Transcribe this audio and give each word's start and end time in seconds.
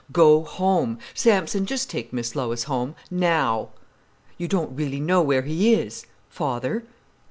"Go 0.11 0.41
home—Sampson, 0.41 1.67
just 1.67 1.87
take 1.87 2.11
Miss 2.11 2.35
Lois 2.35 2.63
home—now!" 2.63 3.69
"You 4.35 4.47
don't 4.47 4.75
really 4.75 4.99
know 4.99 5.21
where 5.21 5.43
he 5.43 5.75
is—father?" 5.75 6.85